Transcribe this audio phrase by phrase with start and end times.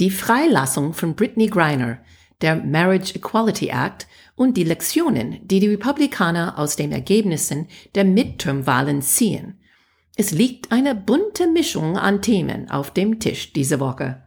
[0.00, 1.98] die Freilassung von Brittany Griner,
[2.40, 9.02] der Marriage Equality Act und die Lektionen, die die Republikaner aus den Ergebnissen der Midterm-Wahlen
[9.02, 9.60] ziehen.
[10.16, 14.22] Es liegt eine bunte Mischung an Themen auf dem Tisch diese Woche.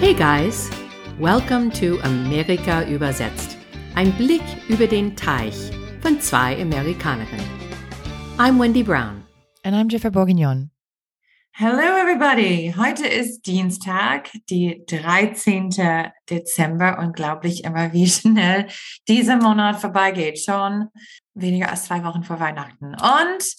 [0.00, 0.70] Hey guys,
[1.18, 3.56] welcome to Amerika übersetzt.
[3.94, 5.54] Ein Blick über den Teich
[6.00, 7.46] von zwei Amerikanerinnen.
[8.36, 9.24] I'm Wendy Brown.
[9.62, 10.70] And I'm Jennifer Bourguignon.
[11.52, 12.74] Hello everybody.
[12.76, 15.70] Heute ist Dienstag, die 13.
[16.28, 16.98] Dezember.
[16.98, 18.66] Unglaublich immer, wie schnell
[19.06, 20.40] dieser Monat vorbeigeht.
[20.40, 20.88] Schon
[21.34, 22.86] weniger als zwei Wochen vor Weihnachten.
[22.86, 23.54] Und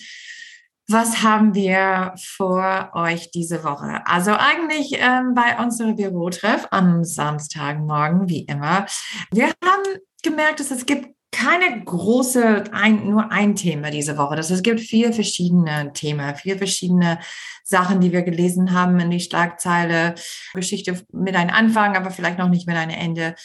[0.87, 4.01] was haben wir vor euch diese Woche?
[4.05, 8.85] Also eigentlich ähm, bei unserem Bürotreff am Samstagmorgen, wie immer.
[9.31, 14.35] Wir haben gemerkt, dass es gibt keine große, ein, nur ein Thema diese Woche.
[14.35, 17.19] Das, es gibt vier verschiedene Themen, vier verschiedene
[17.63, 20.15] Sachen, die wir gelesen haben in die Schlagzeile.
[20.53, 23.35] Geschichte mit einem Anfang, aber vielleicht noch nicht mit einem Ende.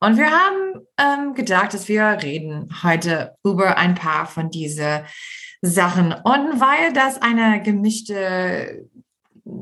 [0.00, 5.00] Und wir haben ähm, gedacht, dass wir reden heute über ein paar von diesen
[5.62, 6.12] Sachen.
[6.12, 8.86] Und weil das eine gemischte,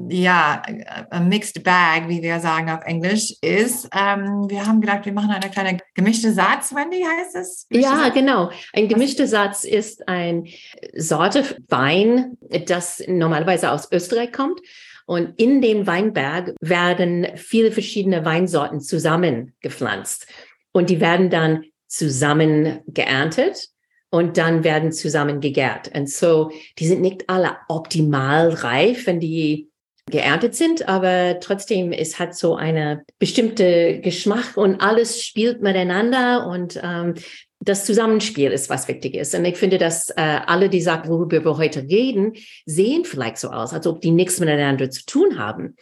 [0.08, 0.62] ja,
[1.10, 5.30] a mixed bag, wie wir sagen auf Englisch, ist, ähm, wir haben gedacht, wir machen
[5.30, 6.74] eine kleine gemischte Satz.
[6.74, 7.66] Wendy heißt es?
[7.68, 8.14] Gemischte ja, Satz?
[8.14, 8.50] genau.
[8.72, 10.46] Ein gemischter Satz ist ein
[10.94, 14.60] Sorte Wein, das normalerweise aus Österreich kommt.
[15.06, 20.26] Und in den Weinberg werden viele verschiedene Weinsorten zusammengepflanzt.
[20.72, 23.70] Und die werden dann zusammen geerntet
[24.10, 25.90] und dann werden zusammen gegärt.
[25.94, 29.68] Und so, die sind nicht alle optimal reif, wenn die
[30.08, 36.80] geerntet sind, aber trotzdem, es hat so eine bestimmte Geschmack und alles spielt miteinander und
[36.82, 37.14] ähm,
[37.58, 39.34] das Zusammenspiel ist, was wichtig ist.
[39.34, 42.34] Und ich finde, dass äh, alle die Sachen, worüber wir heute reden,
[42.66, 45.74] sehen vielleicht so aus, als ob die nichts miteinander zu tun haben.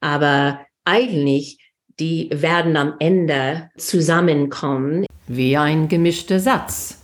[0.00, 1.58] Aber eigentlich,
[2.00, 5.06] die werden am Ende zusammenkommen.
[5.28, 6.99] Wie ein gemischter Satz.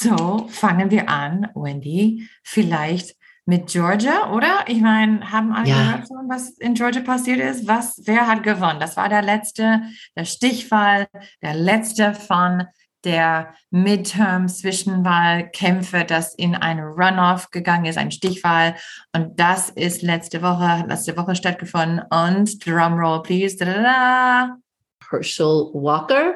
[0.00, 3.16] So, fangen wir an, Wendy, vielleicht
[3.46, 4.64] mit Georgia, oder?
[4.68, 5.76] Ich meine, haben alle ja.
[5.76, 7.66] gehört schon, was in Georgia passiert ist?
[7.66, 8.78] Was, wer hat gewonnen?
[8.78, 9.82] Das war der letzte,
[10.16, 11.08] der Stichwahl,
[11.42, 12.68] der letzte von
[13.02, 18.76] der Midterm-Zwischenwahlkämpfe, das in eine Runoff gegangen ist, ein Stichwahl.
[19.12, 22.02] Und das ist letzte Woche, letzte Woche stattgefunden.
[22.08, 23.56] Und Drumroll, please.
[23.56, 24.58] Da, da, da.
[25.10, 26.34] Herschel Walker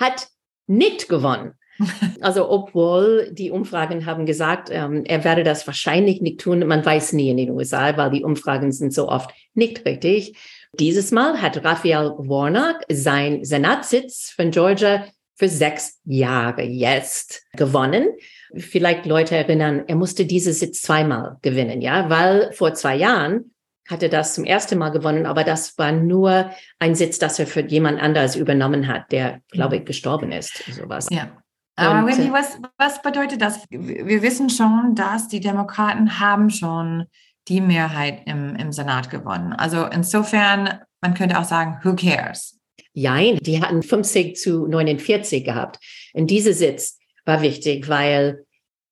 [0.00, 0.28] hat
[0.66, 1.58] nicht gewonnen.
[2.20, 6.66] Also obwohl die Umfragen haben gesagt, ähm, er werde das wahrscheinlich nicht tun.
[6.66, 10.36] Man weiß nie in den USA, weil die Umfragen sind so oft nicht richtig.
[10.78, 18.08] Dieses Mal hat Raphael Warnock sein Senatssitz von Georgia für sechs Jahre jetzt gewonnen.
[18.54, 23.52] Vielleicht Leute erinnern, er musste diese Sitz zweimal gewinnen, ja, weil vor zwei Jahren
[23.88, 27.62] hatte das zum ersten Mal gewonnen, aber das war nur ein Sitz, das er für
[27.62, 30.64] jemand anders übernommen hat, der, glaube ich, gestorben ist.
[30.72, 31.08] Sowas.
[31.10, 31.41] Ja.
[31.76, 33.64] Aber Wendy, äh, was, was bedeutet das?
[33.70, 37.06] Wir wissen schon, dass die Demokraten haben schon
[37.48, 39.52] die Mehrheit im, im Senat gewonnen.
[39.52, 42.60] Also insofern, man könnte auch sagen, who cares?
[42.94, 45.78] Nein, die hatten 50 zu 49 gehabt.
[46.12, 48.44] Und dieser Sitz war wichtig, weil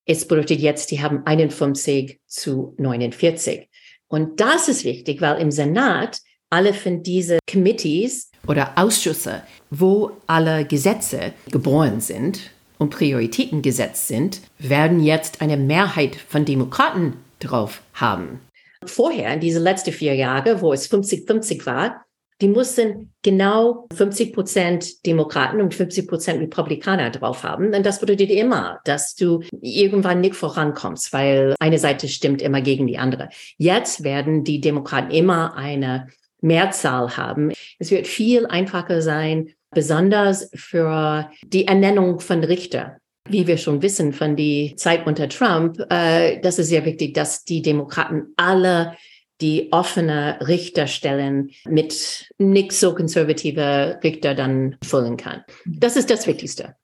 [0.07, 3.69] es bedeutet jetzt, die haben 51 zu 49.
[4.09, 10.65] Und das ist wichtig, weil im Senat alle von diesen Committees oder Ausschüsse, wo alle
[10.65, 18.41] Gesetze geboren sind, und Prioritäten gesetzt sind, werden jetzt eine Mehrheit von Demokraten drauf haben.
[18.85, 22.07] Vorher, in diese letzten vier Jahre, wo es 50-50 war,
[22.41, 27.75] die mussten genau 50 Prozent Demokraten und 50 Prozent Republikaner drauf haben.
[27.75, 32.87] Und das bedeutet immer, dass du irgendwann nicht vorankommst, weil eine Seite stimmt immer gegen
[32.87, 33.29] die andere.
[33.59, 36.07] Jetzt werden die Demokraten immer eine
[36.41, 37.53] Mehrzahl haben.
[37.79, 42.99] Es wird viel einfacher sein, besonders für die Ernennung von Richter.
[43.29, 47.45] Wie wir schon wissen von die Zeit unter Trump, äh, das ist sehr wichtig, dass
[47.45, 48.97] die Demokraten alle
[49.41, 55.43] die offene Richterstellen mit nicht so konservative Richter dann füllen kann.
[55.65, 56.77] Das ist das Wichtigste.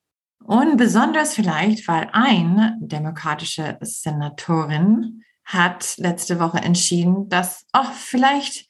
[0.45, 8.66] Und besonders vielleicht, weil ein demokratische Senatorin hat letzte Woche entschieden, dass auch vielleicht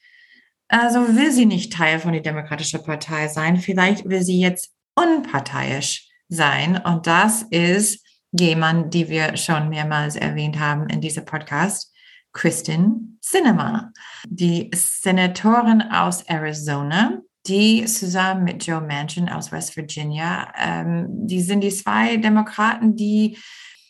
[0.67, 3.57] also will sie nicht Teil von der Demokratischen Partei sein.
[3.57, 6.77] Vielleicht will sie jetzt unparteiisch sein.
[6.83, 11.93] Und das ist jemand, die wir schon mehrmals erwähnt haben in diesem Podcast,
[12.33, 13.91] Kristen Sinema,
[14.27, 21.61] die Senatorin aus Arizona, die zusammen mit Joe Manchin aus West Virginia, ähm, die sind
[21.61, 23.37] die zwei Demokraten, die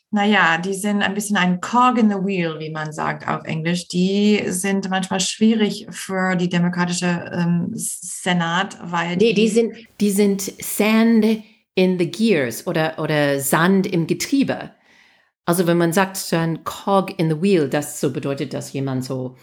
[0.10, 3.88] naja, die sind ein bisschen ein Cog in the Wheel, wie man sagt auf Englisch.
[3.90, 10.12] Die sind manchmal schwierig für die demokratische ähm, Senat, weil nee, die, die sind die
[10.12, 11.26] sind Sand
[11.76, 14.72] in the Gears oder oder Sand im Getriebe.
[15.46, 19.36] Also wenn man sagt ein Cog in the Wheel, das so bedeutet, dass jemand so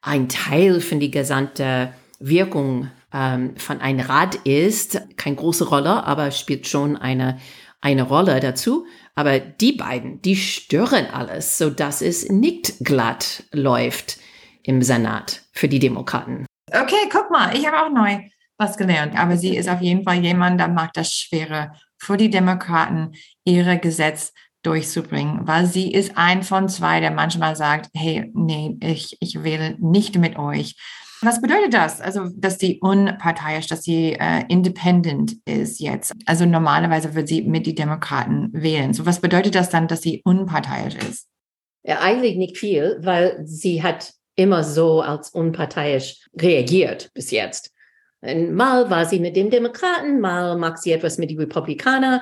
[0.00, 6.30] ein Teil von die gesamte Wirkung ähm, von einem Rad ist, keine große Rolle, aber
[6.30, 7.38] spielt schon eine
[7.84, 8.86] eine Rolle dazu.
[9.14, 14.18] Aber die beiden, die stören alles, so dass es nicht glatt läuft
[14.62, 16.46] im Senat für die Demokraten.
[16.72, 18.18] Okay, guck mal, ich habe auch neu
[18.56, 19.16] was gelernt.
[19.16, 23.12] Aber sie ist auf jeden Fall jemand, der macht das schwere für die Demokraten,
[23.44, 24.32] ihre Gesetz
[24.62, 29.76] durchzubringen, weil sie ist ein von zwei, der manchmal sagt, hey, nee, ich, ich wähle
[29.78, 30.76] nicht mit euch.
[31.24, 32.00] Was bedeutet das?
[32.00, 36.12] Also, dass sie unparteiisch, dass sie äh, independent ist jetzt.
[36.26, 38.92] Also normalerweise wird sie mit die Demokraten wählen.
[38.92, 41.26] So, was bedeutet das dann, dass sie unparteiisch ist?
[41.82, 47.72] Ja, eigentlich nicht viel, weil sie hat immer so als unparteiisch reagiert bis jetzt.
[48.22, 52.20] Mal war sie mit dem Demokraten, mal mag sie etwas mit den Republikanern.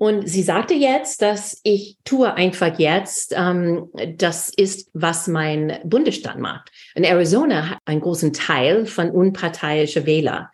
[0.00, 6.38] Und sie sagte jetzt, dass ich tue einfach jetzt, ähm, das ist, was mein Bundesstaat
[6.38, 6.70] macht.
[6.94, 10.50] In Arizona hat einen großen Teil von unparteiischen Wähler,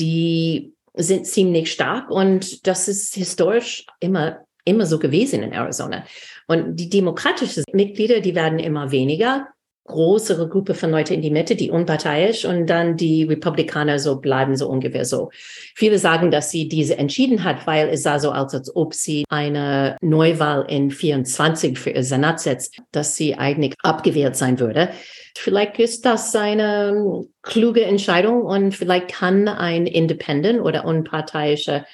[0.00, 6.04] die sind ziemlich stark und das ist historisch immer, immer so gewesen in Arizona.
[6.48, 9.46] Und die demokratischen Mitglieder, die werden immer weniger
[9.88, 14.56] größere Gruppe von Leuten in die Mitte, die unparteiisch und dann die Republikaner so bleiben
[14.56, 15.30] so ungefähr so.
[15.74, 19.24] Viele sagen, dass sie diese entschieden hat, weil es sah so aus, als ob sie
[19.28, 24.90] eine Neuwahl in 24 für ihr Senat setzt, dass sie eigentlich abgewählt sein würde.
[25.36, 31.84] Vielleicht ist das eine kluge Entscheidung und vielleicht kann ein Independent oder unparteiischer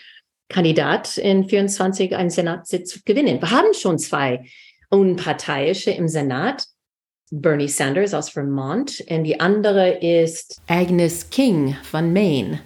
[0.49, 3.41] Kandidat in 24 einen Senatssitz gewinnen.
[3.41, 4.44] Wir haben schon zwei
[4.91, 6.64] unparteiische im Senat.
[7.40, 12.60] Bernie Sanders aus Vermont und die andere ist Agnes King von Maine.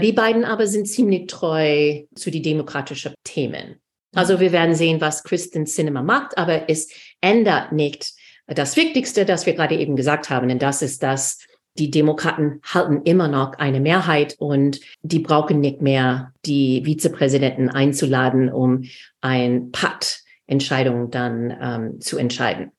[0.00, 3.76] Die beiden aber sind ziemlich treu zu den demokratischen Themen.
[4.14, 8.12] Also wir werden sehen, was Kristen Cinema macht, aber es ändert nicht
[8.46, 11.38] das Wichtigste, das wir gerade eben gesagt haben, und das ist, dass
[11.78, 18.50] die Demokraten halten immer noch eine Mehrheit und die brauchen nicht mehr die Vizepräsidenten einzuladen,
[18.50, 18.84] um
[19.20, 22.72] ein Pakt-Entscheidung dann ähm, zu entscheiden.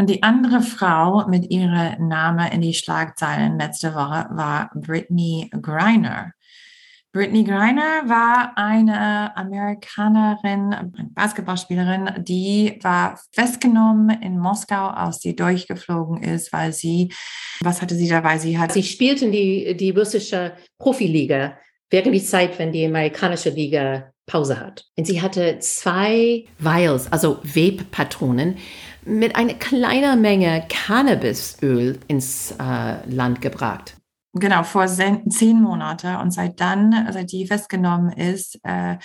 [0.00, 6.32] Und die andere Frau mit ihrem Name in die Schlagzeilen letzte Woche war Brittany Griner.
[7.12, 16.52] Brittany Griner war eine Amerikanerin, Basketballspielerin, die war festgenommen in Moskau, aus sie durchgeflogen ist,
[16.52, 17.12] weil sie,
[17.60, 18.38] was hatte sie dabei?
[18.38, 18.72] Sie hat.
[18.72, 21.58] Sie spielt in die, die russische Profiliga
[21.90, 24.84] während die Zeit, wenn die amerikanische Liga Pause hat.
[24.96, 28.58] Und sie hatte zwei Vials, also Webpatronen,
[29.08, 33.96] mit einer kleinen Menge Cannabisöl ins äh, Land gebracht.
[34.34, 36.16] Genau, vor zehn Monaten.
[36.16, 38.96] Und seit dann, seit die festgenommen ist, äh,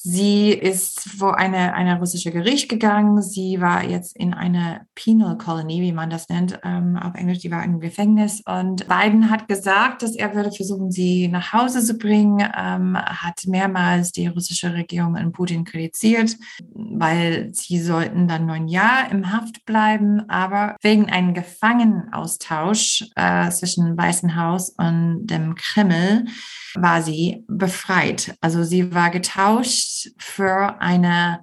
[0.00, 3.20] Sie ist vor eine, eine russische Gericht gegangen.
[3.20, 7.40] Sie war jetzt in einer Penal Colony, wie man das nennt, ähm, auf Englisch.
[7.40, 8.40] Die war im Gefängnis.
[8.46, 13.44] Und Biden hat gesagt, dass er würde versuchen, sie nach Hause zu bringen, ähm, hat
[13.48, 19.66] mehrmals die russische Regierung und Putin kritisiert, weil sie sollten dann neun Jahre im Haft
[19.66, 20.30] bleiben.
[20.30, 26.26] Aber wegen einem Gefangenaustausch äh, zwischen Weißen Haus und dem Kreml
[26.76, 28.36] war sie befreit.
[28.40, 29.87] Also sie war getauscht
[30.18, 31.38] für einen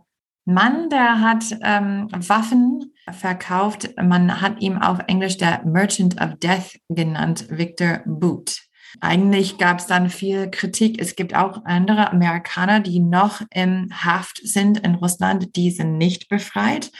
[0.45, 3.89] Mann, der hat ähm, Waffen verkauft.
[4.01, 8.61] Man hat ihm auf Englisch der Merchant of Death genannt, Victor Boot.
[9.01, 11.01] Eigentlich gab es dann viel Kritik.
[11.01, 16.29] Es gibt auch andere Amerikaner, die noch im Haft sind in Russland, die sind nicht
[16.29, 16.91] befreit.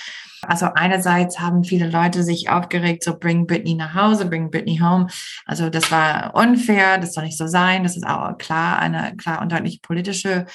[0.42, 5.08] Also einerseits haben viele Leute sich aufgeregt, so bring Britney nach Hause, bring Britney home.
[5.46, 7.84] Also das war unfair, das soll nicht so sein.
[7.84, 10.46] Das ist auch klar eine klar und deutlich politische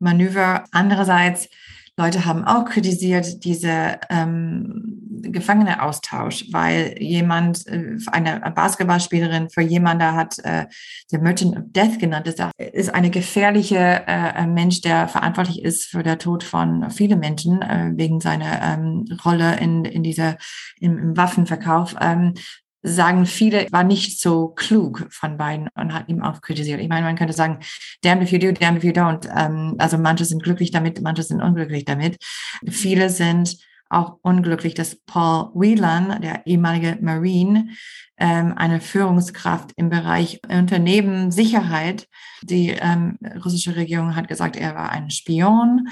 [0.00, 0.64] Manöver.
[0.72, 1.48] Andererseits
[2.00, 10.38] Leute haben auch kritisiert diese ähm, Gefangeneaustausch, weil jemand, äh, eine Basketballspielerin für jemanden hat
[10.38, 10.64] äh,
[11.12, 16.02] der Merchant of Death genannt, ist, ist eine gefährliche äh, Mensch, der verantwortlich ist für
[16.02, 20.38] den Tod von vielen Menschen äh, wegen seiner ähm, Rolle in, in dieser,
[20.80, 21.96] im, im Waffenverkauf.
[22.00, 22.34] Ähm,
[22.82, 26.80] sagen viele, war nicht so klug von beiden und hat ihm auch kritisiert.
[26.80, 27.58] Ich meine, man könnte sagen,
[28.02, 29.28] damn if you do, damn if you don't.
[29.36, 32.16] Ähm, also manche sind glücklich damit, manche sind unglücklich damit.
[32.68, 33.58] Viele sind
[33.90, 37.70] auch unglücklich, dass Paul Whelan, der ehemalige Marine,
[38.16, 42.06] ähm, eine Führungskraft im Bereich Unternehmenssicherheit,
[42.42, 45.88] die ähm, russische Regierung hat gesagt, er war ein Spion.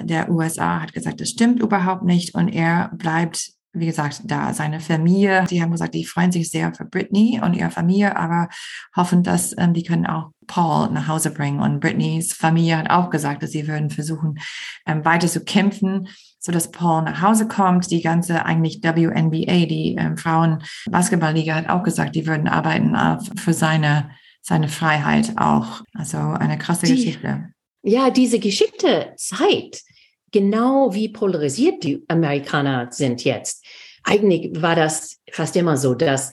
[0.00, 4.80] Der USA hat gesagt, das stimmt überhaupt nicht und er bleibt wie gesagt, da seine
[4.80, 8.48] Familie, die haben gesagt, die freuen sich sehr für Britney und ihre Familie, aber
[8.94, 11.60] hoffen, dass ähm, die können auch Paul nach Hause bringen.
[11.60, 14.38] Und Britneys Familie hat auch gesagt, dass sie würden versuchen,
[14.86, 17.90] ähm, weiter zu kämpfen, so dass Paul nach Hause kommt.
[17.90, 23.28] Die ganze eigentlich WNBA, die ähm, Frauen Basketballliga, hat auch gesagt, die würden arbeiten auf,
[23.36, 24.10] für seine
[24.42, 25.82] seine Freiheit auch.
[25.94, 27.48] Also eine krasse die, Geschichte.
[27.82, 29.82] Ja, diese Geschichte zeigt,
[30.32, 33.64] genau wie polarisiert die Amerikaner sind jetzt.
[34.04, 36.32] Eigentlich war das fast immer so, dass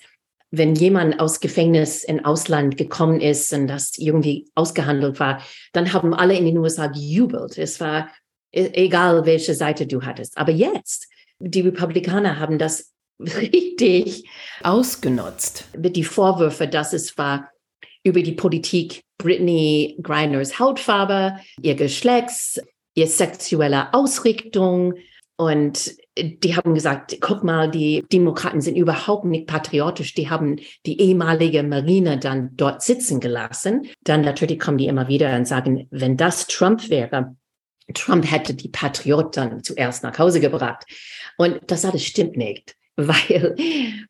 [0.52, 6.14] wenn jemand aus Gefängnis in Ausland gekommen ist und das irgendwie ausgehandelt war, dann haben
[6.14, 7.58] alle in den USA gejubelt.
[7.58, 8.10] Es war
[8.52, 10.38] e-, egal, welche Seite du hattest.
[10.38, 14.28] Aber jetzt, die Republikaner haben das richtig
[14.64, 15.66] ausgenutzt.
[15.76, 17.52] Die Vorwürfe, dass es war
[18.04, 22.60] über die Politik Britney Griners Hautfarbe, ihr Geschlechts,
[22.94, 24.96] ihr sexuelle Ausrichtung.
[25.36, 30.14] Und die haben gesagt, guck mal, die Demokraten sind überhaupt nicht patriotisch.
[30.14, 33.88] Die haben die ehemalige Marine dann dort sitzen gelassen.
[34.04, 37.36] Dann natürlich kommen die immer wieder und sagen, wenn das Trump wäre,
[37.94, 40.86] Trump hätte die Patrioten zuerst nach Hause gebracht.
[41.38, 43.56] Und das alles stimmt nicht, weil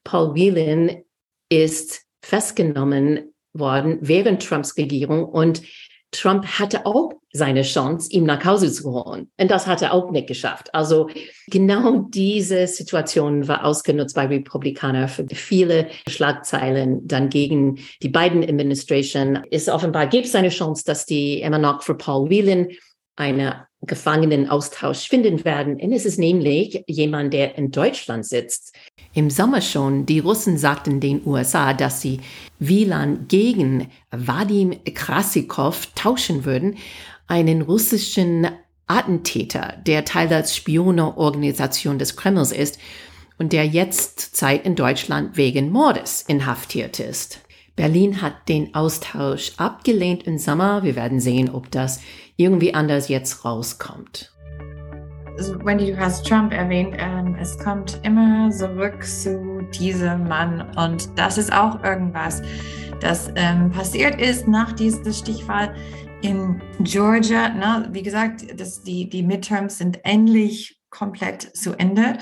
[0.04, 1.04] Paul Whelan
[1.50, 5.62] ist festgenommen worden während Trumps Regierung und
[6.12, 9.30] Trump hatte auch seine Chance, ihm nach Hause zu holen.
[9.40, 10.74] Und das hat er auch nicht geschafft.
[10.74, 11.10] Also
[11.48, 19.44] genau diese Situation war ausgenutzt bei Republikanern für viele Schlagzeilen dann gegen die Biden Administration.
[19.52, 22.70] Ist offenbar gibt es eine Chance, dass die immer noch für Paul Whelan
[23.20, 25.80] eine Gefangenenaustausch finden werden.
[25.80, 28.76] Und es ist nämlich jemand, der in Deutschland sitzt.
[29.14, 32.20] Im Sommer schon, die Russen sagten den USA, dass sie
[32.60, 36.78] Wieland gegen Vadim Krasikov tauschen würden,
[37.28, 38.48] einen russischen
[38.88, 42.80] Attentäter, der Teil der Spioneorganisation des Kremls ist
[43.38, 47.40] und der jetzt Zeit in Deutschland wegen Mordes inhaftiert ist.
[47.76, 50.84] Berlin hat den Austausch abgelehnt im Sommer.
[50.84, 52.02] Wir werden sehen, ob das
[52.40, 54.32] irgendwie anders jetzt rauskommt.
[55.64, 56.96] Wendy, du hast Trump erwähnt.
[56.98, 60.62] Ähm, es kommt immer zurück zu diesem Mann.
[60.78, 62.42] Und das ist auch irgendwas,
[63.02, 65.76] das ähm, passiert ist nach dieser Stichwahl
[66.22, 67.50] in Georgia.
[67.50, 67.88] Ne?
[67.92, 72.18] Wie gesagt, das, die, die Midterms sind endlich komplett zu Ende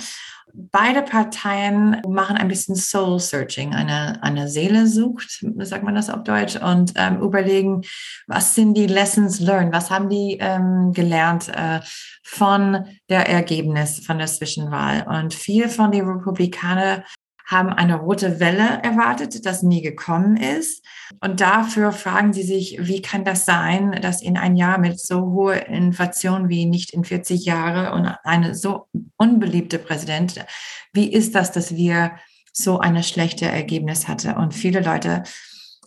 [0.57, 6.23] beide Parteien machen ein bisschen Soul Searching, eine, eine Seele sucht, sagt man das auf
[6.23, 7.83] Deutsch, und ähm, überlegen,
[8.27, 11.79] was sind die Lessons learned, was haben die ähm, gelernt äh,
[12.23, 15.05] von der Ergebnis von der Zwischenwahl.
[15.07, 17.03] Und viele von den Republikanern
[17.47, 20.85] haben eine rote Welle erwartet, das nie gekommen ist.
[21.21, 25.31] Und dafür fragen sie sich, wie kann das sein, dass in ein Jahr mit so
[25.31, 30.45] hoher Inflation wie nicht in 40 Jahre und eine so unbeliebte Präsident,
[30.91, 32.11] wie ist das, dass wir
[32.51, 34.35] so eine schlechte Ergebnis hatte?
[34.35, 35.23] Und viele Leute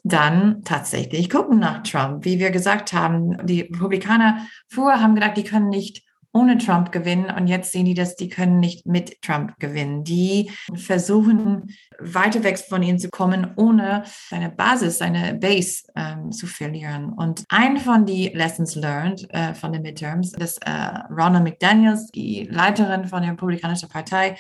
[0.03, 2.25] dann tatsächlich gucken nach Trump.
[2.25, 7.31] Wie wir gesagt haben, die Republikaner vorher haben gedacht, die können nicht ohne Trump gewinnen
[7.31, 10.05] und jetzt sehen die, dass die können nicht mit Trump gewinnen.
[10.05, 16.47] Die versuchen weiter weg von ihnen zu kommen, ohne seine Basis, seine Base ähm, zu
[16.47, 17.13] verlieren.
[17.13, 20.71] Und ein von die Lessons learned äh, von den Midterms, das äh,
[21.11, 24.37] Ronald McDaniels, die Leiterin von der Republikanischen Partei,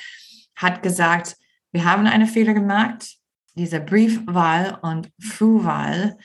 [0.56, 1.36] hat gesagt,
[1.72, 3.16] wir haben eine Fehler gemacht.
[3.56, 6.16] Diese Briefwahl und Frühwahl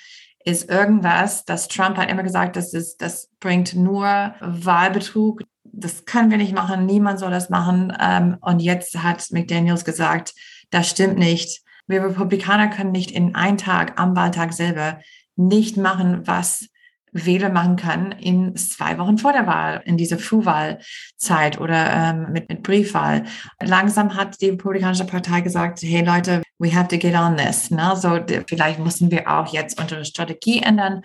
[0.46, 5.42] ist irgendwas, das Trump hat immer gesagt, das, ist, das bringt nur Wahlbetrug,
[5.78, 7.94] das können wir nicht machen, niemand soll das machen.
[8.00, 10.34] Ähm, und jetzt hat McDaniels gesagt,
[10.70, 11.62] das stimmt nicht.
[11.88, 15.00] Wir Republikaner können nicht in einem Tag am Wahltag selber
[15.36, 16.68] nicht machen, was
[17.12, 22.50] Wähler machen kann in zwei Wochen vor der Wahl, in diese Frühwahlzeit oder ähm, mit,
[22.50, 23.24] mit Briefwahl.
[23.62, 27.72] Langsam hat die Republikanische Partei gesagt, hey Leute, we have to get on this.
[27.72, 27.94] Ne?
[27.96, 31.04] So, vielleicht müssen wir auch jetzt unsere Strategie ändern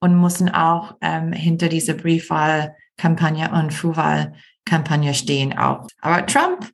[0.00, 5.86] und müssen auch ähm, hinter diese Briefwahl Kampagne und Frühwahlkampagne stehen auch.
[6.00, 6.70] Aber Trump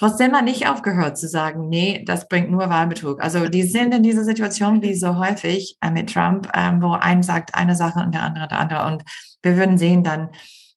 [0.00, 3.22] trotzdem hat nicht aufgehört zu sagen, nee, das bringt nur Wahlbetrug.
[3.22, 7.22] Also die sind in dieser Situation wie so häufig äh, mit Trump, ähm, wo ein
[7.22, 8.86] sagt eine Sache und der andere der andere.
[8.86, 9.04] Und
[9.42, 10.30] wir würden sehen dann,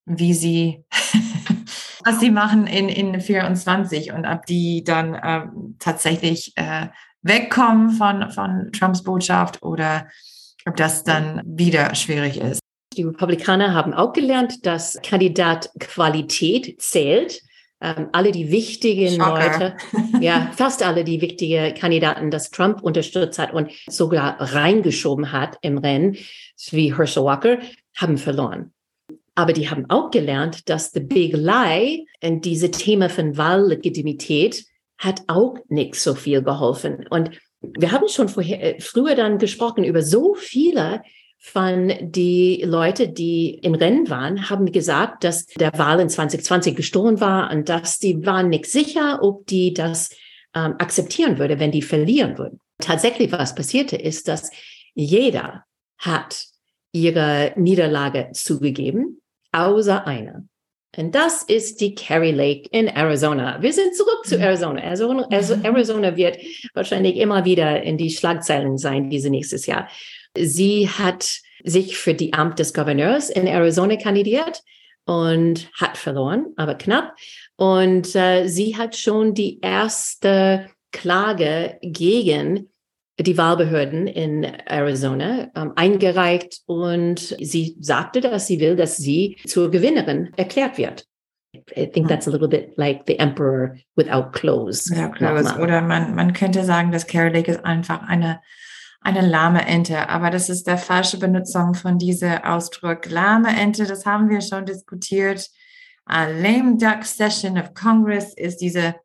[0.05, 0.83] wie sie,
[2.03, 5.47] was sie machen in, in 24 und ob die dann äh,
[5.79, 6.87] tatsächlich äh,
[7.21, 10.07] wegkommen von, von Trumps Botschaft oder
[10.65, 12.62] ob das dann wieder schwierig ist.
[12.95, 17.41] Die Republikaner haben auch gelernt, dass Kandidatqualität zählt.
[17.81, 19.51] ähm, alle die wichtigen Schocker.
[19.51, 19.77] Leute,
[20.21, 25.77] ja, fast alle die wichtigen Kandidaten, dass Trump unterstützt hat und sogar reingeschoben hat im
[25.77, 26.15] Rennen,
[26.71, 27.59] wie Herschel Walker,
[27.97, 28.71] haben verloren.
[29.35, 34.65] Aber die haben auch gelernt, dass the big lie in diese Thema von Wahllegitimität
[34.97, 37.05] hat auch nicht so viel geholfen.
[37.09, 37.31] Und
[37.61, 41.01] wir haben schon vorher, äh, früher dann gesprochen über so viele
[41.45, 47.19] von die Leute, die im Rennen waren, haben gesagt, dass der Wahl in 2020 gestohlen
[47.19, 50.09] war und dass die waren nicht sicher, ob die das
[50.55, 52.61] ähm, akzeptieren würde, wenn die verlieren würden.
[52.79, 54.51] Tatsächlich, was passierte, ist, dass
[54.93, 55.65] jeder
[55.97, 56.45] hat
[56.93, 59.19] ihre Niederlage zugegeben,
[59.51, 60.45] außer einer.
[60.95, 63.61] Und das ist die Carrie Lake in Arizona.
[63.61, 64.43] Wir sind zurück zu mhm.
[64.43, 64.81] Arizona.
[64.81, 66.37] Arizona, also Arizona wird
[66.73, 69.89] wahrscheinlich immer wieder in die Schlagzeilen sein, diese nächstes Jahr.
[70.37, 74.61] Sie hat sich für die Amt des Gouverneurs in Arizona kandidiert
[75.05, 77.15] und hat verloren, aber knapp.
[77.55, 82.69] Und äh, sie hat schon die erste Klage gegen
[83.19, 89.69] die Wahlbehörden in Arizona ähm, eingereicht und sie sagte, dass sie will, dass sie zur
[89.69, 91.05] Gewinnerin erklärt wird.
[91.77, 94.89] I think that's a little bit like the emperor without clothes.
[94.89, 95.55] Without clothes.
[95.59, 98.41] Oder man, man könnte sagen, dass Carrie Lake ist einfach eine,
[99.03, 100.09] eine lahme Ente.
[100.09, 103.09] Aber das ist der falsche Benutzung von diesem Ausdruck.
[103.09, 105.49] Lahme Ente, das haben wir schon diskutiert.
[106.05, 108.95] A lame duck session of Congress ist diese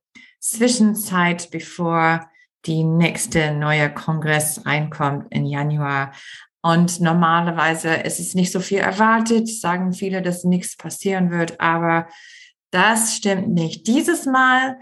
[0.40, 2.28] Zwischenzeit, bevor
[2.66, 6.12] die nächste neue Kongress reinkommt im Januar.
[6.60, 12.08] Und normalerweise ist es nicht so viel erwartet, sagen viele, dass nichts passieren wird, aber
[12.70, 13.86] das stimmt nicht.
[13.86, 14.76] Dieses Mal,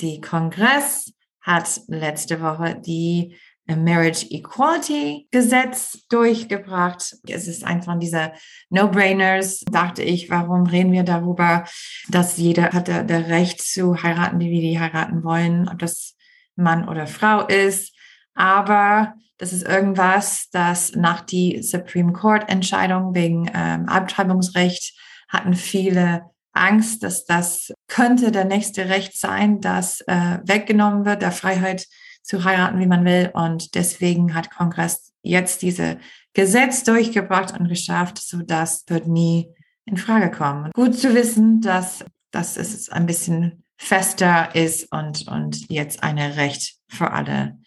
[0.00, 7.16] die Kongress hat letzte Woche die Marriage Equality Gesetz durchgebracht.
[7.26, 8.32] Es ist einfach dieser
[8.70, 11.64] No-Brainers, dachte ich, warum reden wir darüber,
[12.08, 16.16] dass jeder hat der, der Recht zu heiraten, wie die heiraten wollen, ob das
[16.56, 17.94] Mann oder Frau ist.
[18.34, 24.94] Aber das ist irgendwas, das nach die Supreme Court Entscheidung wegen ähm, Abtreibungsrecht
[25.28, 31.32] hatten viele Angst, dass das könnte der nächste Recht sein, das äh, weggenommen wird, der
[31.32, 31.86] Freiheit
[32.22, 33.30] zu heiraten, wie man will.
[33.34, 35.98] Und deswegen hat Kongress jetzt diese
[36.34, 39.48] Gesetz durchgebracht und geschafft, so das wird nie
[39.84, 40.70] in Frage kommen.
[40.72, 46.76] Gut zu wissen, dass das ist ein bisschen fester ist und, und jetzt eine Recht
[46.88, 47.58] für alle.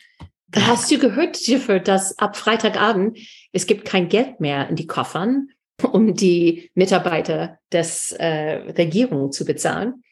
[0.55, 3.19] Hast du gehört, Jennifer, dass ab Freitagabend
[3.51, 5.49] es gibt kein Geld mehr in die Koffern,
[5.83, 10.04] um die Mitarbeiter des äh, Regierung zu bezahlen?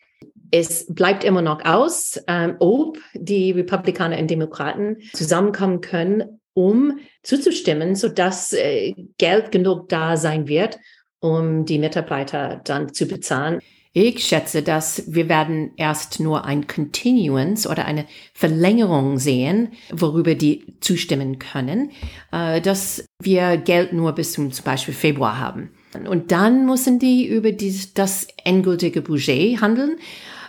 [0.56, 7.96] Es bleibt immer noch aus, ähm, ob die Republikaner und Demokraten zusammenkommen können, um zuzustimmen,
[7.96, 10.78] sodass äh, Geld genug da sein wird,
[11.20, 13.62] um die Mitarbeiter dann zu bezahlen.
[13.94, 20.78] Ich schätze, dass wir werden erst nur ein Continuance oder eine Verlängerung sehen, worüber die
[20.82, 21.89] zustimmen können,
[22.32, 25.72] äh, dass wir Geld nur bis zum, zum Beispiel Februar haben.
[26.08, 29.98] Und dann müssen die über dies, das endgültige Budget handeln.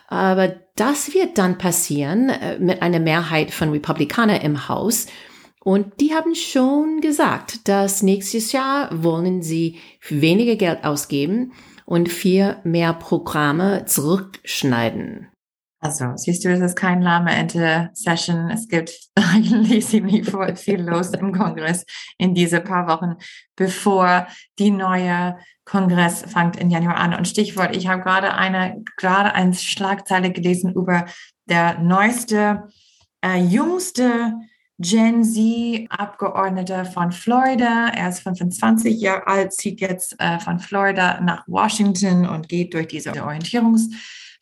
[0.07, 5.07] Aber das wird dann passieren äh, mit einer Mehrheit von Republikanern im Haus.
[5.61, 11.53] Und die haben schon gesagt, dass nächstes Jahr wollen sie weniger Geld ausgeben
[11.87, 15.29] und vier mehr Programme zurückschneiden.
[15.85, 18.49] Also, siehst du, es ist kein lahme Ente-Session.
[18.49, 21.85] Es gibt eigentlich ziemlich viel los im Kongress
[22.17, 23.17] in diese paar Wochen,
[23.55, 24.27] bevor
[24.59, 27.13] die neue Kongress fängt im Januar an.
[27.13, 31.05] Und Stichwort, ich habe gerade eine, gerade eine Schlagzeile gelesen über
[31.51, 32.69] der neueste,
[33.23, 34.33] äh, jüngste
[34.79, 37.89] Gen Z-Abgeordneter von Florida.
[37.95, 42.89] Er ist 25 Jahre alt, zieht jetzt äh, von Florida nach Washington und geht durch
[42.89, 43.13] diese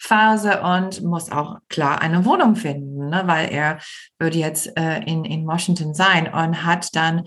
[0.02, 3.78] Orientierungsphase und muss auch klar eine Wohnung finden, ne, weil er
[4.18, 7.24] würde jetzt äh, in, in Washington sein und hat dann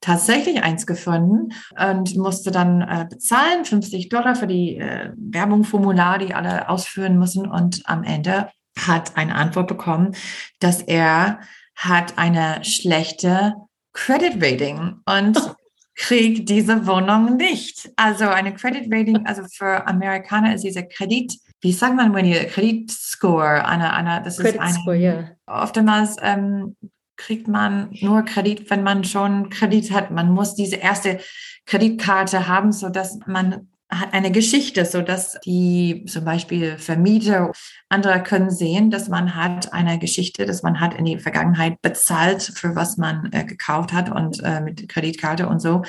[0.00, 6.34] tatsächlich eins gefunden und musste dann äh, bezahlen, 50 Dollar für die äh, Werbungformular, die
[6.34, 7.48] alle ausführen müssen.
[7.48, 10.14] Und am Ende hat eine Antwort bekommen,
[10.60, 11.40] dass er
[11.74, 13.54] hat eine schlechte
[13.92, 15.56] Credit Rating und
[15.96, 17.90] kriegt diese Wohnung nicht.
[17.96, 22.44] Also eine Credit Rating, also für Amerikaner ist diese Kredit, wie sagt man, wenn ihr
[22.46, 25.30] Kreditscore, eine, eine, das Credit ist eine, Score, yeah.
[25.46, 26.76] oftmals ähm,
[27.16, 30.10] kriegt man nur Kredit, wenn man schon Kredit hat.
[30.10, 31.18] Man muss diese erste
[31.66, 37.52] Kreditkarte haben, so dass man hat eine Geschichte, so dass die zum Beispiel Vermieter,
[37.88, 42.42] andere können sehen, dass man hat eine Geschichte, dass man hat in die Vergangenheit bezahlt,
[42.42, 45.82] für was man äh, gekauft hat und äh, mit Kreditkarte und so.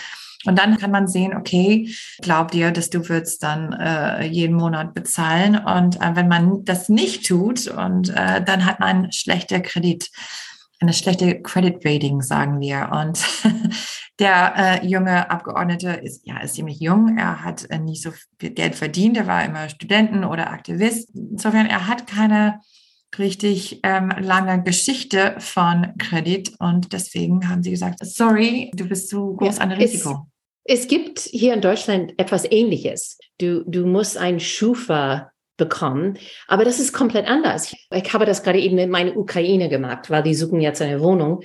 [0.45, 4.93] Und dann kann man sehen, okay, glaubt ihr, dass du würdest dann äh, jeden Monat
[4.93, 5.57] bezahlen?
[5.57, 10.09] Und äh, wenn man das nicht tut, und äh, dann hat man schlechter Kredit
[10.79, 12.89] eine schlechte Credit Rating, sagen wir.
[12.91, 13.19] Und
[14.19, 17.17] der äh, junge Abgeordnete ist ja ist ziemlich jung.
[17.17, 19.17] Er hat äh, nicht so viel Geld verdient.
[19.17, 21.09] Er war immer Studenten oder Aktivist.
[21.13, 22.61] Insofern er hat keine
[23.17, 29.35] richtig ähm, lange Geschichte von Kredit und deswegen haben sie gesagt, sorry, du bist zu
[29.35, 30.27] groß ja, an Risiko.
[30.63, 33.17] Es, es gibt hier in Deutschland etwas Ähnliches.
[33.39, 36.17] Du, du musst ein Schufa bekommen.
[36.47, 37.75] Aber das ist komplett anders.
[37.93, 41.43] Ich habe das gerade eben in meiner Ukraine gemacht, weil die suchen jetzt eine Wohnung.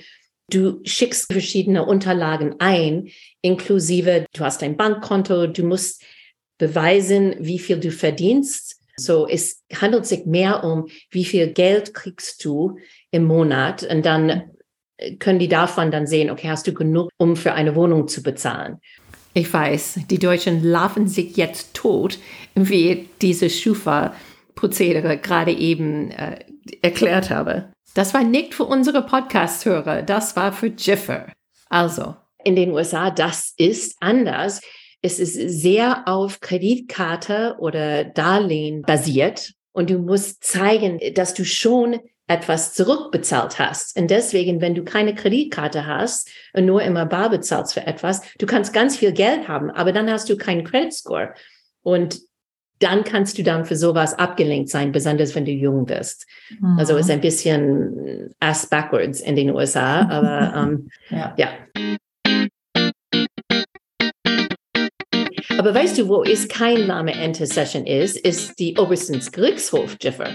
[0.49, 3.09] Du schickst verschiedene Unterlagen ein,
[3.41, 6.03] inklusive, du hast ein Bankkonto, du musst
[6.57, 8.81] beweisen, wie viel du verdienst.
[8.97, 12.77] So, es handelt sich mehr um, wie viel Geld kriegst du
[13.11, 14.51] im Monat und dann
[15.19, 18.79] können die davon dann sehen, okay, hast du genug, um für eine Wohnung zu bezahlen.
[19.33, 22.17] Ich weiß, die Deutschen laufen sich jetzt tot,
[22.55, 26.39] wie diese Schufa-Prozedere gerade eben äh,
[26.81, 27.73] erklärt habe.
[27.93, 31.27] Das war nicht für unsere Podcast-Hörer, das war für Jiffer.
[31.69, 34.61] Also, in den USA, das ist anders.
[35.05, 41.99] Es ist sehr auf Kreditkarte oder Darlehen basiert und du musst zeigen, dass du schon
[42.25, 43.99] etwas zurückbezahlt hast.
[43.99, 48.47] Und deswegen, wenn du keine Kreditkarte hast und nur immer bar bezahlst für etwas, du
[48.47, 51.35] kannst ganz viel Geld haben, aber dann hast du keinen Credit Score.
[51.83, 52.19] Und
[52.79, 56.25] dann kannst du dann für sowas abgelenkt sein, besonders wenn du jung bist.
[56.59, 56.79] Mhm.
[56.79, 61.35] Also ist ein bisschen ass backwards in den USA, aber ähm, ja.
[61.37, 61.49] ja.
[65.65, 70.29] Aber weißt du, wo es kein Lame Enter Session ist, ist die Oberstens Gerichtshof, Jiffer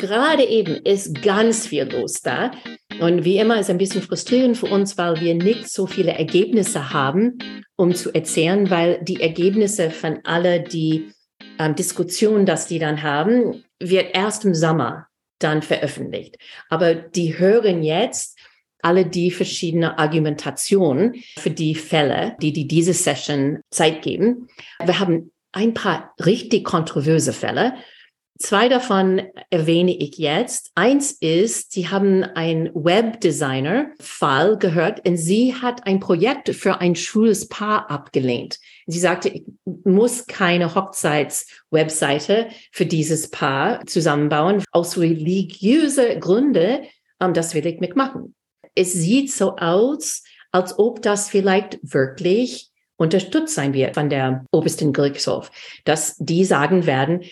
[0.00, 2.52] gerade eben ist ganz viel los da.
[3.00, 6.94] Und wie immer ist ein bisschen frustrierend für uns, weil wir nicht so viele Ergebnisse
[6.94, 7.38] haben,
[7.76, 11.12] um zu erzählen, weil die Ergebnisse von aller die
[11.58, 16.36] ähm, Diskussionen, dass die dann haben, wird erst im Sommer dann veröffentlicht.
[16.70, 18.38] Aber die hören jetzt
[18.82, 24.48] alle die verschiedenen Argumentationen für die Fälle, die die diese Session Zeit geben.
[24.84, 27.74] Wir haben ein paar richtig kontroverse Fälle
[28.40, 30.70] Zwei davon erwähne ich jetzt.
[30.74, 37.48] Eins ist, Sie haben einen Webdesigner-Fall gehört und sie hat ein Projekt für ein schwules
[37.48, 38.58] Paar abgelehnt.
[38.86, 39.44] Sie sagte, ich
[39.84, 44.64] muss keine Hochzeits-Webseite für dieses Paar zusammenbauen.
[44.72, 46.86] Aus religiösen Gründen,
[47.18, 48.34] um, das will ich mitmachen.
[48.74, 54.92] Es sieht so aus, als ob das vielleicht wirklich unterstützt sein wird von der obersten
[54.92, 55.50] Gerichtshof,
[55.84, 57.22] dass die sagen werden,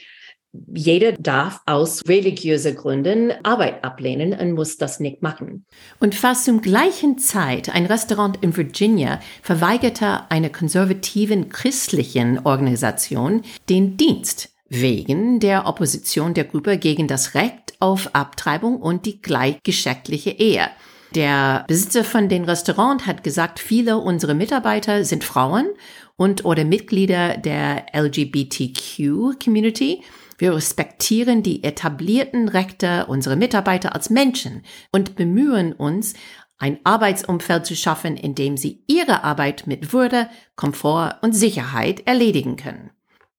[0.74, 5.66] jeder darf aus religiösen Gründen Arbeit ablehnen und muss das nicht machen.
[6.00, 13.98] Und fast zum gleichen Zeit ein Restaurant in Virginia verweigerte einer konservativen christlichen Organisation den
[13.98, 20.68] Dienst wegen der Opposition der Gruppe gegen das Recht auf Abtreibung und die gleichgeschlechtliche Ehe.
[21.14, 25.68] Der Besitzer von dem Restaurant hat gesagt, viele unserer Mitarbeiter sind Frauen
[26.16, 30.02] und oder Mitglieder der LGBTQ Community
[30.38, 36.14] wir respektieren die etablierten Rechte unserer Mitarbeiter als Menschen und bemühen uns,
[36.60, 42.56] ein Arbeitsumfeld zu schaffen, in dem sie ihre Arbeit mit Würde, Komfort und Sicherheit erledigen
[42.56, 42.90] können.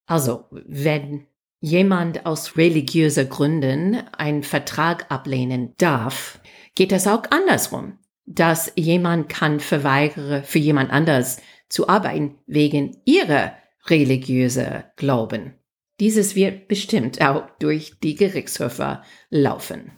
[0.06, 1.26] Also, wenn
[1.60, 6.40] jemand aus religiöser Gründen einen Vertrag ablehnen darf,
[6.80, 13.52] geht es auch andersrum, dass jemand kann verweigere, für jemand anders zu arbeiten wegen ihrer
[13.88, 15.56] religiöser Glauben.
[16.00, 19.92] Dieses wird bestimmt auch durch die Gerichtshöfe laufen.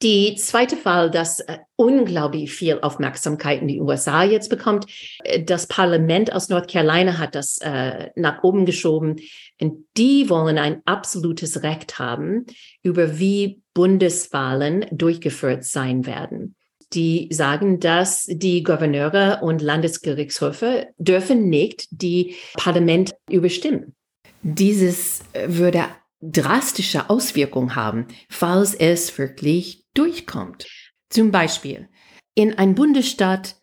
[0.00, 4.86] Die zweite Fall, das äh, unglaublich viel Aufmerksamkeit in die USA jetzt bekommt,
[5.22, 9.16] äh, das Parlament aus North Carolina hat das äh, nach oben geschoben.
[9.62, 12.46] Und die wollen ein absolutes Recht haben,
[12.82, 16.56] über wie Bundeswahlen durchgeführt sein werden.
[16.94, 23.94] Die sagen, dass die Gouverneure und Landesgerichtshöfe dürfen nicht die Parlament überstimmen.
[24.42, 25.84] Dieses würde
[26.20, 30.66] drastische Auswirkungen haben, falls es wirklich durchkommt.
[31.08, 31.88] Zum Beispiel,
[32.34, 33.54] in einem Bundesstaat,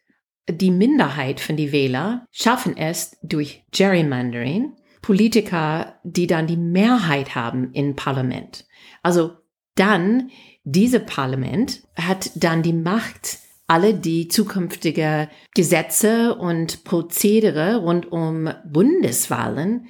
[0.50, 7.72] die Minderheit von die Wähler schaffen es durch Gerrymandering, Politiker, die dann die Mehrheit haben
[7.74, 8.66] im Parlament.
[9.02, 9.34] Also
[9.76, 10.30] dann,
[10.64, 19.88] diese Parlament hat dann die Macht, alle die zukünftige Gesetze und Prozedere rund um Bundeswahlen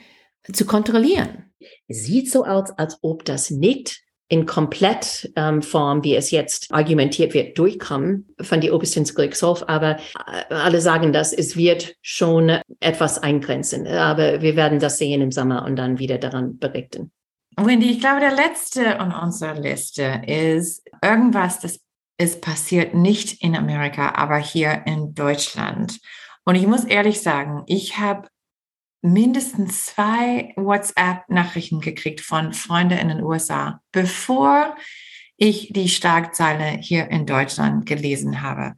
[0.52, 1.52] zu kontrollieren.
[1.88, 7.58] Sieht so aus, als ob das nicht in Komplettform, ähm, wie es jetzt argumentiert wird,
[7.58, 9.68] durchkommen von die obersten Gerichtshof.
[9.68, 9.98] Aber
[10.50, 13.88] äh, alle sagen das, es wird schon etwas eingrenzen.
[13.88, 17.12] Aber wir werden das sehen im Sommer und dann wieder daran berichten.
[17.58, 21.80] Wendy, ich glaube, der letzte on unserer Liste ist irgendwas, das
[22.18, 26.00] ist passiert nicht in Amerika, aber hier in Deutschland.
[26.46, 28.28] Und ich muss ehrlich sagen, ich habe
[29.02, 34.76] mindestens zwei WhatsApp-Nachrichten gekriegt von Freunden in den USA, bevor
[35.38, 38.76] ich die Schlagzeile hier in Deutschland gelesen habe.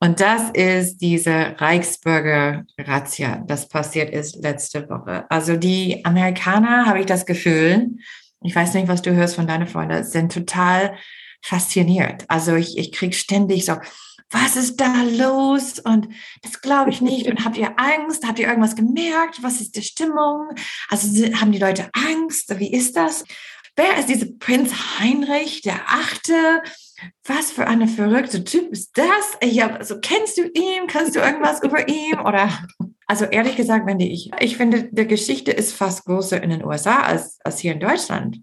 [0.00, 5.30] Und das ist diese Reichsbürger-Razzia, das passiert ist letzte Woche.
[5.30, 7.98] Also die Amerikaner, habe ich das Gefühl,
[8.42, 10.96] ich weiß nicht, was du hörst von deinen Freunden, sind total
[11.42, 12.24] fasziniert.
[12.28, 13.76] Also ich, ich kriege ständig so,
[14.30, 15.78] was ist da los?
[15.78, 16.08] Und
[16.42, 17.26] das glaube ich nicht.
[17.30, 18.26] Und habt ihr Angst?
[18.26, 19.42] Habt ihr irgendwas gemerkt?
[19.42, 20.50] Was ist die Stimmung?
[20.88, 22.58] Also haben die Leute Angst?
[22.58, 23.24] Wie ist das?
[23.76, 26.62] Wer ist dieser Prinz Heinrich, der Achte?
[27.24, 29.38] Was für eine verrückte Typ ist das?
[29.40, 30.88] Hab, also kennst du ihn?
[30.88, 32.18] Kannst du irgendwas über ihn?
[32.18, 32.50] Oder
[33.06, 37.02] also ehrlich gesagt, wenn ich, ich finde, die Geschichte ist fast größer in den USA
[37.02, 38.40] als, als hier in Deutschland.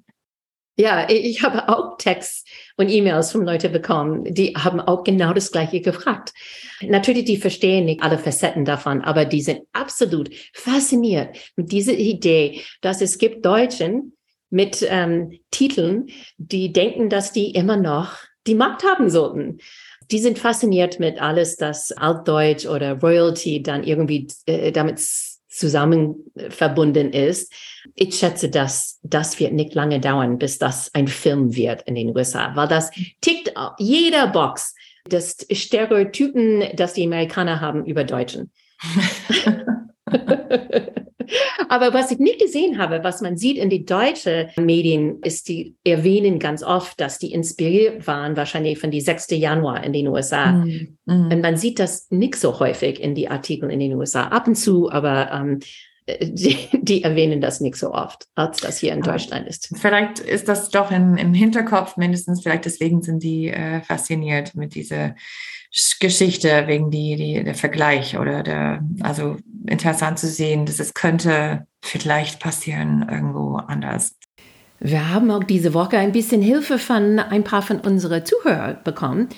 [0.78, 2.44] Ja, ich habe auch Texts
[2.76, 6.34] und E-Mails von Leuten bekommen, die haben auch genau das Gleiche gefragt.
[6.82, 12.62] Natürlich, die verstehen nicht alle Facetten davon, aber die sind absolut fasziniert mit dieser Idee,
[12.82, 14.18] dass es gibt Deutschen
[14.50, 16.08] mit ähm, Titeln,
[16.38, 19.60] die denken, dass die immer noch die Macht haben sollten.
[20.12, 25.00] Die sind fasziniert mit alles, das Altdeutsch oder Royalty dann irgendwie äh, damit
[25.58, 27.52] zusammen verbunden ist.
[27.96, 32.16] Ich schätze, dass das wird nicht lange dauern, bis das ein Film wird in den
[32.16, 32.92] USA, weil das
[33.22, 34.76] tickt jeder Box
[35.08, 38.52] das Stereotypen, das die Amerikaner haben über Deutschen.
[41.70, 45.76] Aber was ich nicht gesehen habe, was man sieht in die deutschen Medien, ist, die
[45.84, 49.32] erwähnen ganz oft, dass die inspiriert waren, wahrscheinlich von die 6.
[49.32, 50.52] Januar in den USA.
[50.52, 51.32] Mm, mm.
[51.32, 54.28] Und man sieht das nicht so häufig in die Artikel in den USA.
[54.28, 55.60] Ab und zu, aber ähm,
[56.22, 59.74] die, die, erwähnen das nicht so oft, als das hier in Deutschland ist.
[59.76, 64.76] Vielleicht ist das doch im, im Hinterkopf mindestens, vielleicht deswegen sind die äh, fasziniert mit
[64.76, 65.16] dieser
[66.00, 71.68] Geschichte wegen die, die, der Vergleich oder der, also interessant zu sehen, dass es könnte
[71.82, 74.16] vielleicht passieren irgendwo anders.
[74.80, 79.30] Wir haben auch diese Woche ein bisschen Hilfe von ein paar von unseren Zuhörern bekommen.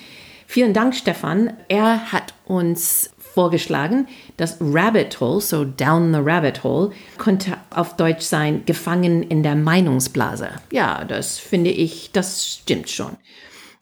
[0.46, 1.52] Vielen Dank, Stefan.
[1.68, 8.22] Er hat uns vorgeschlagen, das Rabbit Hole, so Down the Rabbit Hole, könnte auf Deutsch
[8.22, 10.50] sein, gefangen in der Meinungsblase.
[10.72, 13.16] Ja, das finde ich, das stimmt schon.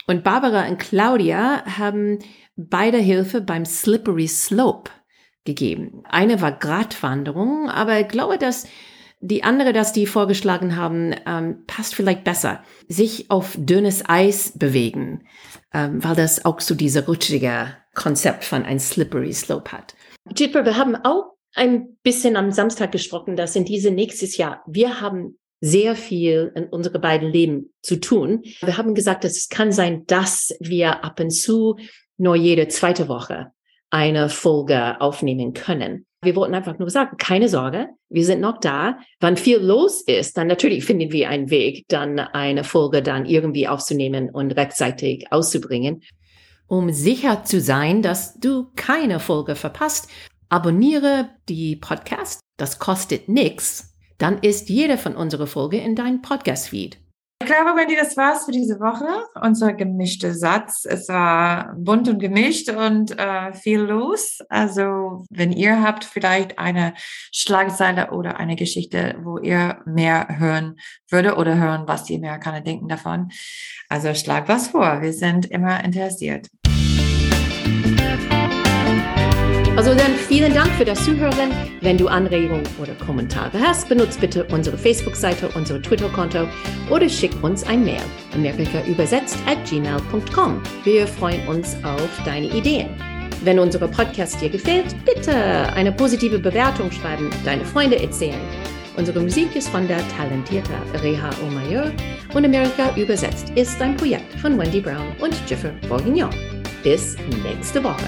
[0.06, 2.18] Und Barbara und Claudia haben
[2.56, 4.90] beide Hilfe beim Slippery Slope
[5.44, 6.02] gegeben.
[6.04, 8.66] Eine war Gratwanderung, aber ich glaube, dass
[9.20, 12.62] die andere, dass die vorgeschlagen haben, ähm, passt vielleicht besser.
[12.88, 15.26] Sich auf dünnes Eis bewegen,
[15.72, 19.94] ähm, weil das auch so diese rutschige Konzept von ein Slippery Slope hat.
[20.36, 25.00] Jitper, wir haben auch ein bisschen am Samstag gesprochen, dass in diesem nächstes Jahr, wir
[25.00, 28.42] haben sehr viel in unsere beiden Leben zu tun.
[28.60, 31.76] Wir haben gesagt, dass es kann sein, dass wir ab und zu
[32.18, 33.52] nur jede zweite Woche
[33.90, 36.06] eine Folge aufnehmen können.
[36.22, 38.98] Wir wollten einfach nur sagen, keine Sorge, wir sind noch da.
[39.20, 43.68] Wann viel los ist, dann natürlich finden wir einen Weg, dann eine Folge dann irgendwie
[43.68, 46.02] aufzunehmen und rechtzeitig auszubringen.
[46.66, 50.10] Um sicher zu sein, dass du keine Folge verpasst,
[50.48, 52.40] abonniere die Podcast.
[52.56, 53.94] Das kostet nichts.
[54.18, 56.98] Dann ist jede von unserer Folge in dein Podcast-Feed.
[57.46, 59.06] Ich glaube, Wendy, das war's für diese Woche.
[59.40, 60.84] Unser gemischter Satz.
[60.84, 64.40] Es war bunt und gemischt und äh, viel los.
[64.48, 66.94] Also, wenn ihr habt vielleicht eine
[67.30, 70.74] Schlagzeile oder eine Geschichte, wo ihr mehr hören
[71.08, 73.30] würde oder hören, was die Amerikaner denken davon.
[73.88, 75.00] Also schlag was vor.
[75.00, 76.48] Wir sind immer interessiert.
[79.76, 81.50] Also dann vielen Dank für das Zuhören.
[81.82, 86.48] Wenn du Anregungen oder Kommentare hast, benutzt bitte unsere Facebook-Seite, unser Twitter-Konto
[86.88, 88.00] oder schick uns ein Mail.
[88.34, 90.62] Amerika übersetzt at gmail.com.
[90.84, 92.88] Wir freuen uns auf deine Ideen.
[93.44, 95.34] Wenn unser Podcast dir gefällt, bitte
[95.74, 98.40] eine positive Bewertung schreiben, deine Freunde erzählen.
[98.96, 101.92] Unsere Musik ist von der talentierten Reha Omayor
[102.32, 106.30] und Amerika übersetzt ist ein Projekt von Wendy Brown und Jiffer Bourguignon.
[106.82, 108.06] Bis nächste Woche.